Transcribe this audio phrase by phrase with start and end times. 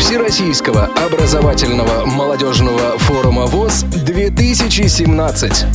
[0.00, 5.66] Всероссийского образовательного молодежного форума ВОЗ-2017.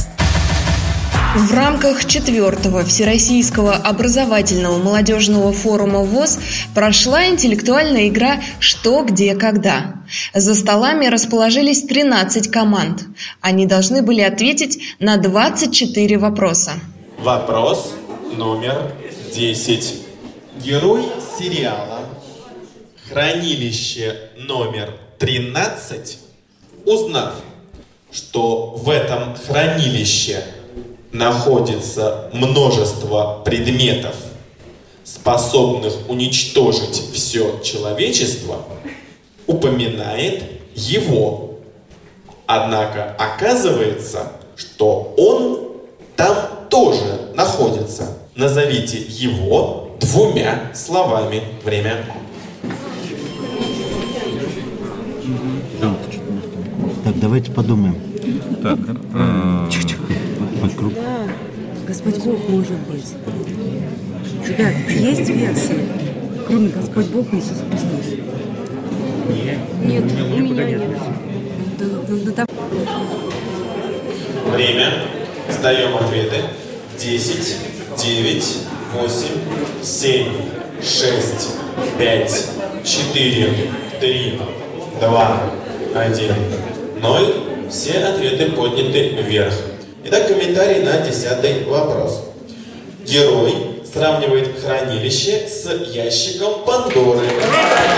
[1.35, 6.39] В рамках четвертого Всероссийского образовательного молодежного форума ВОЗ
[6.73, 10.01] прошла интеллектуальная игра «Что, где, когда».
[10.33, 13.03] За столами расположились 13 команд.
[13.41, 16.71] Они должны были ответить на 24 вопроса.
[17.19, 17.93] Вопрос
[18.35, 18.91] номер
[19.33, 19.93] 10.
[20.63, 21.03] Герой
[21.37, 21.99] сериала
[23.09, 26.17] «Хранилище номер 13»,
[26.85, 27.35] узнав,
[28.11, 30.43] что в этом хранилище
[31.11, 34.15] находится множество предметов,
[35.03, 38.63] способных уничтожить все человечество,
[39.47, 41.59] упоминает его.
[42.47, 45.71] Однако оказывается, что он
[46.15, 48.17] там тоже находится.
[48.35, 51.43] Назовите его двумя словами.
[51.63, 52.05] Время.
[57.03, 57.95] Так, давайте подумаем.
[58.61, 58.77] Так,
[59.15, 59.69] э,
[60.61, 60.93] Вокруг.
[60.93, 61.27] Да,
[61.87, 63.15] Господь Бог может быть.
[64.47, 65.87] Ребят, есть версии,
[66.45, 68.19] кроме Господь Бог и Иисус Христос?
[69.83, 70.81] Нет, у меня нет.
[74.53, 74.93] Время.
[75.49, 76.43] Сдаем ответы.
[76.99, 77.57] 10,
[77.97, 78.57] 9,
[78.93, 79.11] 8,
[79.81, 80.27] 7,
[80.79, 81.47] 6,
[81.97, 82.49] 5,
[82.83, 83.49] 4,
[83.99, 84.39] 3,
[85.01, 85.41] 2,
[85.95, 86.35] 1,
[87.01, 87.69] 0.
[87.69, 89.53] Все ответы подняты вверх.
[90.05, 92.23] Итак, комментарий на десятый вопрос.
[93.05, 93.53] Герой
[93.91, 97.27] сравнивает хранилище с ящиком Пандоры,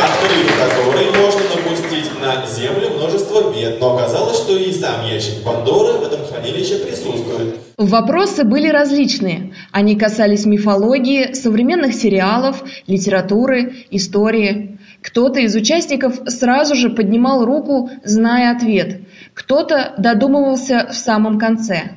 [0.03, 3.79] открыв который можно напустить на землю множество бед.
[3.79, 7.55] Но оказалось, что и сам ящик Пандоры в этом хранилище присутствует.
[7.77, 9.53] Вопросы были различные.
[9.71, 14.77] Они касались мифологии, современных сериалов, литературы, истории.
[15.01, 19.01] Кто-то из участников сразу же поднимал руку, зная ответ.
[19.33, 21.91] Кто-то додумывался в самом конце.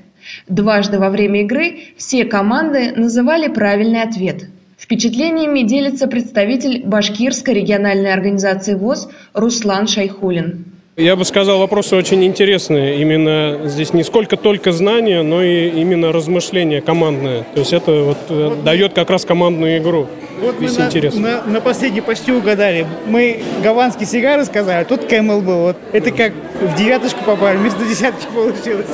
[0.49, 4.45] Дважды во время игры все команды называли правильный ответ.
[4.79, 10.67] Впечатлениями делится представитель Башкирской региональной организации ВОЗ Руслан Шайхулин.
[11.01, 13.01] Я бы сказал, вопросы очень интересные.
[13.01, 17.45] Именно здесь не сколько только знания, но и именно размышления командные.
[17.55, 20.09] То есть это вот э, дает как раз командную игру.
[20.43, 21.15] Вот мы Весь на, интерес.
[21.15, 22.87] на, на последней почти угадали.
[23.07, 25.61] Мы гаванские сигары сказали, а тут Camel был.
[25.61, 28.87] Вот это как в девяточку попали, вместо десяточки получилось.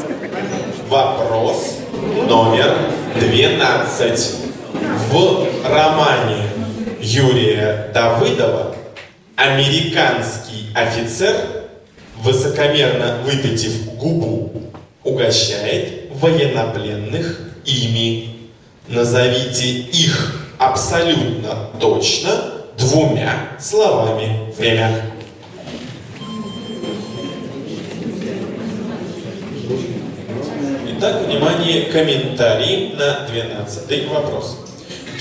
[0.88, 1.80] Вопрос
[2.28, 2.72] номер
[3.18, 4.34] 12.
[5.10, 6.42] В романе
[7.00, 8.76] Юрия Давыдова
[9.36, 11.34] американский офицер,
[12.22, 14.52] высокомерно выпитив губу,
[15.04, 18.30] угощает военнопленных ими.
[18.88, 22.30] Назовите их абсолютно точно
[22.78, 24.52] двумя словами.
[24.56, 25.12] Время.
[30.98, 34.58] Итак, внимание, комментарий на 12 вопрос.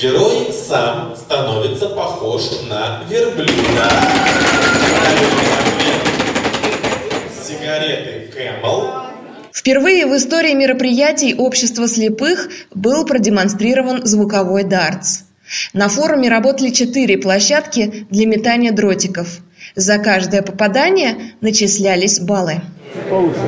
[0.02, 3.90] Герой сам становится похож на верблюда.
[7.86, 8.90] Сигареты Camel.
[9.54, 15.24] Впервые в истории мероприятий Общества слепых был продемонстрирован звуковой дартс.
[15.74, 19.40] На форуме работали четыре площадки для метания дротиков.
[19.76, 22.62] За каждое попадание начислялись баллы.
[23.10, 23.40] Получше.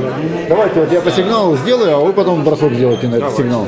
[0.48, 3.68] Давайте, вот я по сигналу сделаю, а вы потом бросок сделаете на этот сигнал.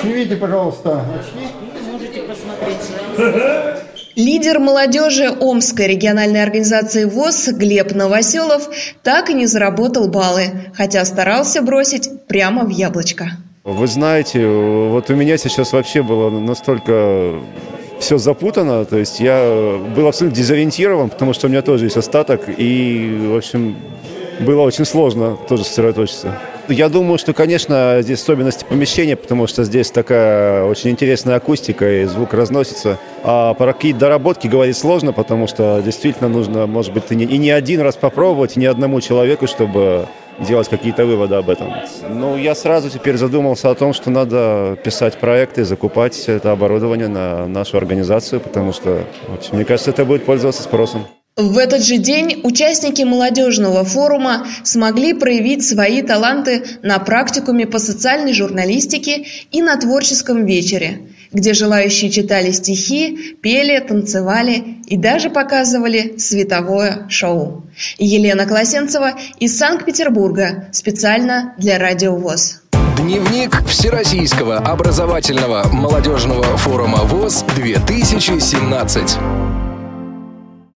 [0.00, 1.41] Снимите, пожалуйста, очки.
[4.14, 8.68] Лидер молодежи Омской региональной организации ВОЗ Глеб Новоселов
[9.02, 13.30] так и не заработал баллы, хотя старался бросить прямо в яблочко.
[13.64, 17.40] Вы знаете, вот у меня сейчас вообще было настолько
[18.00, 22.42] все запутано, то есть я был абсолютно дезориентирован, потому что у меня тоже есть остаток,
[22.48, 23.76] и, в общем,
[24.40, 26.38] было очень сложно тоже сосредоточиться.
[26.68, 32.04] Я думаю, что, конечно, здесь особенности помещения, потому что здесь такая очень интересная акустика и
[32.04, 32.98] звук разносится.
[33.24, 37.38] А про какие доработки говорить сложно, потому что действительно нужно, может быть, и не, и
[37.38, 40.06] не один раз попробовать, и не одному человеку, чтобы
[40.38, 41.72] делать какие-то выводы об этом.
[42.08, 47.46] Ну, я сразу теперь задумался о том, что надо писать проекты, закупать это оборудование на
[47.46, 49.04] нашу организацию, потому что,
[49.34, 51.06] общем, мне кажется, это будет пользоваться спросом.
[51.36, 58.34] В этот же день участники молодежного форума смогли проявить свои таланты на практикуме по социальной
[58.34, 67.06] журналистике и на творческом вечере, где желающие читали стихи, пели, танцевали и даже показывали световое
[67.08, 67.64] шоу.
[67.98, 72.60] Елена Колосенцева из Санкт-Петербурга специально для Радио ВОЗ.
[72.98, 79.51] Дневник Всероссийского образовательного молодежного форума ВОЗ 2017.